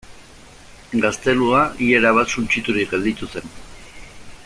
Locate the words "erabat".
2.01-2.33